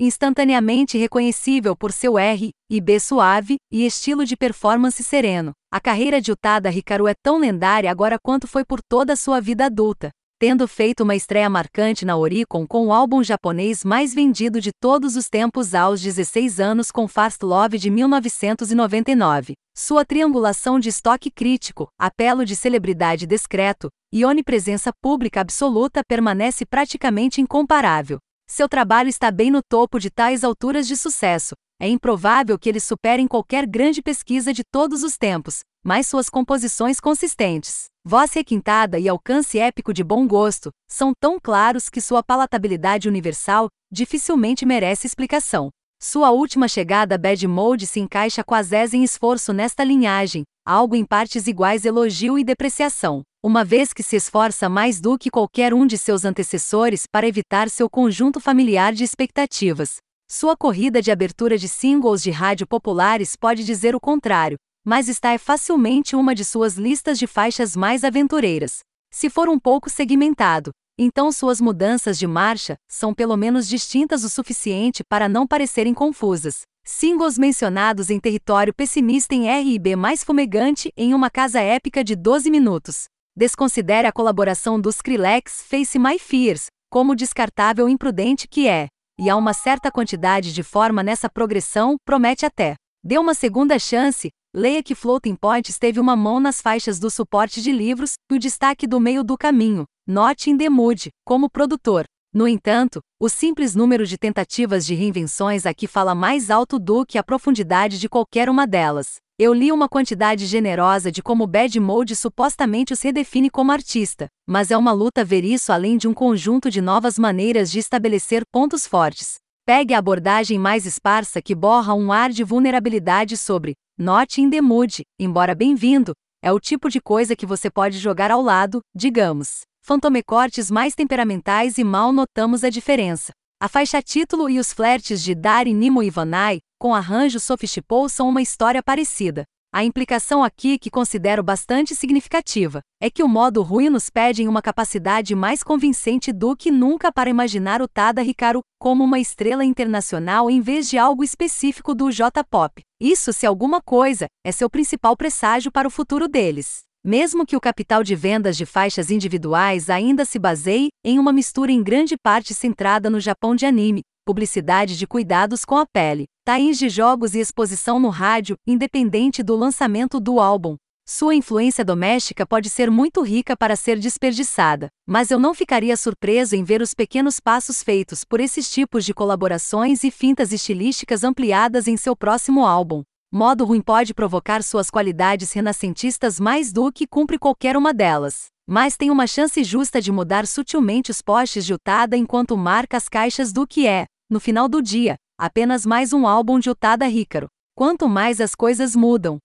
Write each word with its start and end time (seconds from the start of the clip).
instantaneamente 0.00 0.96
reconhecível 0.96 1.76
por 1.76 1.92
seu 1.92 2.18
R 2.18 2.50
e 2.70 2.80
B 2.80 2.98
suave 2.98 3.56
e 3.70 3.84
estilo 3.84 4.24
de 4.24 4.36
performance 4.36 5.04
sereno. 5.04 5.52
A 5.70 5.78
carreira 5.78 6.20
de 6.20 6.32
Utada 6.32 6.70
Hikaru 6.70 7.06
é 7.06 7.14
tão 7.22 7.38
lendária 7.38 7.90
agora 7.90 8.18
quanto 8.20 8.48
foi 8.48 8.64
por 8.64 8.80
toda 8.82 9.12
a 9.12 9.16
sua 9.16 9.40
vida 9.40 9.66
adulta 9.66 10.10
tendo 10.40 10.66
feito 10.66 11.02
uma 11.02 11.14
estreia 11.14 11.50
marcante 11.50 12.06
na 12.06 12.16
Oricon 12.16 12.66
com 12.66 12.86
o 12.86 12.92
álbum 12.94 13.22
japonês 13.22 13.84
mais 13.84 14.14
vendido 14.14 14.58
de 14.58 14.70
todos 14.80 15.14
os 15.14 15.28
tempos 15.28 15.74
aos 15.74 16.00
16 16.00 16.58
anos 16.58 16.90
com 16.90 17.06
Fast 17.06 17.44
Love 17.44 17.76
de 17.76 17.90
1999. 17.90 19.52
Sua 19.76 20.02
triangulação 20.02 20.80
de 20.80 20.88
estoque 20.88 21.30
crítico, 21.30 21.88
apelo 21.98 22.46
de 22.46 22.56
celebridade 22.56 23.26
discreto 23.26 23.90
e 24.10 24.24
onipresença 24.24 24.90
pública 25.02 25.42
absoluta 25.42 26.00
permanece 26.08 26.64
praticamente 26.64 27.42
incomparável. 27.42 28.18
Seu 28.52 28.68
trabalho 28.68 29.08
está 29.08 29.30
bem 29.30 29.48
no 29.48 29.62
topo 29.62 30.00
de 30.00 30.10
tais 30.10 30.42
alturas 30.42 30.88
de 30.88 30.96
sucesso. 30.96 31.54
É 31.80 31.88
improvável 31.88 32.58
que 32.58 32.68
eles 32.68 32.82
superem 32.82 33.28
qualquer 33.28 33.64
grande 33.64 34.02
pesquisa 34.02 34.52
de 34.52 34.62
todos 34.64 35.04
os 35.04 35.16
tempos, 35.16 35.60
mas 35.84 36.08
suas 36.08 36.28
composições 36.28 36.98
consistentes, 36.98 37.84
voz 38.04 38.32
requintada 38.32 38.98
e 38.98 39.08
alcance 39.08 39.60
épico 39.60 39.94
de 39.94 40.02
bom 40.02 40.26
gosto 40.26 40.70
são 40.90 41.12
tão 41.18 41.38
claros 41.40 41.88
que 41.88 42.00
sua 42.00 42.24
palatabilidade 42.24 43.08
universal 43.08 43.68
dificilmente 43.88 44.66
merece 44.66 45.06
explicação. 45.06 45.70
Sua 46.02 46.30
última 46.30 46.66
chegada 46.66 47.18
Bad 47.18 47.46
Mode 47.46 47.86
se 47.86 48.00
encaixa 48.00 48.42
quase 48.42 48.74
em 48.96 49.04
esforço 49.04 49.52
nesta 49.52 49.84
linhagem, 49.84 50.44
algo 50.66 50.96
em 50.96 51.04
partes 51.04 51.46
iguais 51.46 51.84
elogio 51.84 52.38
e 52.38 52.42
depreciação, 52.42 53.20
uma 53.44 53.62
vez 53.66 53.92
que 53.92 54.02
se 54.02 54.16
esforça 54.16 54.66
mais 54.66 54.98
do 54.98 55.18
que 55.18 55.30
qualquer 55.30 55.74
um 55.74 55.86
de 55.86 55.98
seus 55.98 56.24
antecessores 56.24 57.02
para 57.06 57.28
evitar 57.28 57.68
seu 57.68 57.90
conjunto 57.90 58.40
familiar 58.40 58.94
de 58.94 59.04
expectativas. 59.04 59.96
Sua 60.26 60.56
corrida 60.56 61.02
de 61.02 61.10
abertura 61.10 61.58
de 61.58 61.68
singles 61.68 62.22
de 62.22 62.30
rádio 62.30 62.66
populares 62.66 63.36
pode 63.36 63.62
dizer 63.62 63.94
o 63.94 64.00
contrário, 64.00 64.56
mas 64.82 65.06
está 65.06 65.32
é 65.32 65.38
facilmente 65.38 66.16
uma 66.16 66.34
de 66.34 66.46
suas 66.46 66.78
listas 66.78 67.18
de 67.18 67.26
faixas 67.26 67.76
mais 67.76 68.04
aventureiras. 68.04 68.78
Se 69.12 69.28
for 69.28 69.50
um 69.50 69.58
pouco 69.58 69.90
segmentado, 69.90 70.70
então 71.02 71.32
suas 71.32 71.62
mudanças 71.62 72.18
de 72.18 72.26
marcha 72.26 72.76
são 72.86 73.14
pelo 73.14 73.34
menos 73.34 73.66
distintas 73.66 74.22
o 74.22 74.28
suficiente 74.28 75.02
para 75.02 75.30
não 75.30 75.46
parecerem 75.46 75.94
confusas. 75.94 76.60
Singles 76.84 77.38
mencionados 77.38 78.10
em 78.10 78.20
território 78.20 78.74
pessimista 78.74 79.34
em 79.34 79.48
R&B 79.48 79.96
mais 79.96 80.22
fumegante 80.22 80.92
em 80.94 81.14
uma 81.14 81.30
casa 81.30 81.58
épica 81.58 82.04
de 82.04 82.14
12 82.14 82.50
minutos. 82.50 83.04
Desconsidere 83.34 84.06
a 84.06 84.12
colaboração 84.12 84.78
dos 84.78 84.96
Skrillex 84.96 85.62
Face 85.66 85.98
My 85.98 86.18
Fears, 86.18 86.66
como 86.90 87.16
descartável 87.16 87.88
imprudente 87.88 88.46
que 88.46 88.68
é. 88.68 88.88
E 89.18 89.30
há 89.30 89.36
uma 89.36 89.54
certa 89.54 89.90
quantidade 89.90 90.52
de 90.52 90.62
forma 90.62 91.02
nessa 91.02 91.30
progressão, 91.30 91.96
promete 92.04 92.44
até. 92.44 92.74
Dê 93.02 93.16
uma 93.16 93.32
segunda 93.32 93.78
chance, 93.78 94.28
Leia 94.52 94.82
que 94.82 94.96
Floating 94.96 95.36
Points 95.36 95.78
teve 95.78 96.00
uma 96.00 96.16
mão 96.16 96.40
nas 96.40 96.60
faixas 96.60 96.98
do 96.98 97.08
suporte 97.08 97.62
de 97.62 97.70
livros 97.70 98.14
e 98.28 98.34
o 98.34 98.38
destaque 98.38 98.84
do 98.84 98.98
meio 98.98 99.22
do 99.22 99.38
caminho, 99.38 99.84
Not 100.10 100.50
in 100.50 100.58
the 100.58 100.68
Mood, 100.68 101.08
como 101.24 101.48
produtor. 101.48 102.02
No 102.34 102.48
entanto, 102.48 102.98
o 103.20 103.28
simples 103.28 103.76
número 103.76 104.04
de 104.04 104.18
tentativas 104.18 104.84
de 104.84 104.92
reinvenções 104.92 105.64
aqui 105.64 105.86
fala 105.86 106.16
mais 106.16 106.50
alto 106.50 106.80
do 106.80 107.06
que 107.06 107.16
a 107.16 107.22
profundidade 107.22 107.96
de 107.96 108.08
qualquer 108.08 108.50
uma 108.50 108.66
delas. 108.66 109.18
Eu 109.38 109.54
li 109.54 109.70
uma 109.70 109.88
quantidade 109.88 110.46
generosa 110.46 111.12
de 111.12 111.22
como 111.22 111.46
Bad 111.46 111.78
Mode 111.78 112.16
supostamente 112.16 112.92
os 112.92 113.00
redefine 113.00 113.48
como 113.48 113.70
artista, 113.70 114.26
mas 114.48 114.72
é 114.72 114.76
uma 114.76 114.90
luta 114.90 115.24
ver 115.24 115.44
isso 115.44 115.72
além 115.72 115.96
de 115.96 116.08
um 116.08 116.12
conjunto 116.12 116.68
de 116.68 116.80
novas 116.80 117.16
maneiras 117.16 117.70
de 117.70 117.78
estabelecer 117.78 118.42
pontos 118.50 118.88
fortes. 118.88 119.36
Pegue 119.64 119.94
a 119.94 119.98
abordagem 119.98 120.58
mais 120.58 120.86
esparsa 120.86 121.40
que 121.40 121.54
borra 121.54 121.94
um 121.94 122.10
ar 122.10 122.30
de 122.30 122.42
vulnerabilidade 122.42 123.36
sobre 123.36 123.74
Not 123.96 124.40
in 124.40 124.50
the 124.50 124.60
mood, 124.60 125.02
embora 125.20 125.54
bem-vindo, 125.54 126.14
é 126.42 126.52
o 126.52 126.58
tipo 126.58 126.88
de 126.88 127.00
coisa 127.00 127.36
que 127.36 127.46
você 127.46 127.70
pode 127.70 127.96
jogar 127.98 128.32
ao 128.32 128.42
lado, 128.42 128.80
digamos. 128.92 129.69
Fantomecortes 129.90 130.70
mais 130.70 130.94
temperamentais 130.94 131.76
e 131.76 131.82
mal 131.82 132.12
notamos 132.12 132.62
a 132.62 132.70
diferença. 132.70 133.32
A 133.60 133.66
faixa 133.66 134.00
título 134.00 134.48
e 134.48 134.60
os 134.60 134.72
flertes 134.72 135.20
de 135.20 135.34
Dari 135.34 135.74
Nimo 135.74 136.00
e 136.00 136.08
Vanai, 136.08 136.60
com 136.78 136.94
arranjo 136.94 137.40
sofisticou 137.40 138.08
são 138.08 138.28
uma 138.28 138.40
história 138.40 138.84
parecida. 138.84 139.42
A 139.74 139.82
implicação 139.82 140.44
aqui 140.44 140.78
que 140.78 140.90
considero 140.90 141.42
bastante 141.42 141.92
significativa 141.96 142.82
é 143.02 143.10
que 143.10 143.20
o 143.20 143.26
modo 143.26 143.62
ruim 143.62 143.88
nos 143.88 144.08
pede 144.08 144.46
uma 144.46 144.62
capacidade 144.62 145.34
mais 145.34 145.64
convincente 145.64 146.32
do 146.32 146.54
que 146.54 146.70
nunca 146.70 147.10
para 147.10 147.28
imaginar 147.28 147.82
o 147.82 147.88
Tada 147.88 148.22
Hikaru 148.22 148.60
como 148.78 149.02
uma 149.02 149.18
estrela 149.18 149.64
internacional 149.64 150.48
em 150.48 150.60
vez 150.60 150.88
de 150.88 150.98
algo 150.98 151.24
específico 151.24 151.96
do 151.96 152.12
J-pop. 152.12 152.80
Isso, 153.00 153.32
se 153.32 153.44
alguma 153.44 153.82
coisa, 153.82 154.26
é 154.46 154.52
seu 154.52 154.70
principal 154.70 155.16
presságio 155.16 155.72
para 155.72 155.88
o 155.88 155.90
futuro 155.90 156.28
deles. 156.28 156.88
Mesmo 157.02 157.46
que 157.46 157.56
o 157.56 157.60
capital 157.60 158.02
de 158.02 158.14
vendas 158.14 158.58
de 158.58 158.66
faixas 158.66 159.10
individuais 159.10 159.88
ainda 159.88 160.26
se 160.26 160.38
baseie 160.38 160.90
em 161.02 161.18
uma 161.18 161.32
mistura 161.32 161.72
em 161.72 161.82
grande 161.82 162.14
parte 162.22 162.52
centrada 162.52 163.08
no 163.08 163.18
Japão 163.18 163.56
de 163.56 163.64
anime, 163.64 164.02
publicidade 164.22 164.98
de 164.98 165.06
cuidados 165.06 165.64
com 165.64 165.78
a 165.78 165.86
pele, 165.86 166.26
tains 166.44 166.78
de 166.78 166.90
jogos 166.90 167.34
e 167.34 167.38
exposição 167.38 167.98
no 167.98 168.10
rádio, 168.10 168.54
independente 168.66 169.42
do 169.42 169.56
lançamento 169.56 170.20
do 170.20 170.38
álbum. 170.38 170.76
Sua 171.08 171.34
influência 171.34 171.82
doméstica 171.82 172.46
pode 172.46 172.68
ser 172.68 172.90
muito 172.90 173.22
rica 173.22 173.56
para 173.56 173.76
ser 173.76 173.98
desperdiçada, 173.98 174.88
mas 175.08 175.30
eu 175.30 175.38
não 175.38 175.54
ficaria 175.54 175.96
surpreso 175.96 176.54
em 176.54 176.62
ver 176.62 176.82
os 176.82 176.92
pequenos 176.92 177.40
passos 177.40 177.82
feitos 177.82 178.24
por 178.24 178.40
esses 178.40 178.70
tipos 178.70 179.06
de 179.06 179.14
colaborações 179.14 180.04
e 180.04 180.10
fintas 180.10 180.52
estilísticas 180.52 181.24
ampliadas 181.24 181.88
em 181.88 181.96
seu 181.96 182.14
próximo 182.14 182.66
álbum. 182.66 183.02
Modo 183.32 183.64
ruim 183.64 183.80
pode 183.80 184.12
provocar 184.12 184.62
suas 184.62 184.90
qualidades 184.90 185.52
renascentistas 185.52 186.40
mais 186.40 186.72
do 186.72 186.90
que 186.92 187.06
cumpre 187.06 187.38
qualquer 187.38 187.76
uma 187.76 187.94
delas 187.94 188.50
mas 188.72 188.96
tem 188.96 189.10
uma 189.10 189.26
chance 189.26 189.64
justa 189.64 190.00
de 190.00 190.12
mudar 190.12 190.46
sutilmente 190.46 191.10
os 191.10 191.20
postes 191.20 191.66
de 191.66 191.74
Utada 191.74 192.16
enquanto 192.16 192.56
marca 192.56 192.96
as 192.96 193.08
caixas 193.08 193.52
do 193.52 193.66
que 193.66 193.84
é, 193.84 194.06
no 194.30 194.38
final 194.38 194.68
do 194.68 194.80
dia, 194.80 195.16
apenas 195.36 195.84
mais 195.84 196.12
um 196.12 196.24
álbum 196.24 196.56
de 196.60 196.70
Utada 196.70 197.08
Hikaru. 197.08 197.48
Quanto 197.74 198.08
mais 198.08 198.40
as 198.40 198.54
coisas 198.54 198.94
mudam, 198.94 199.38